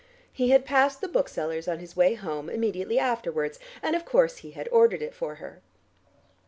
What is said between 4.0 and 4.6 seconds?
course he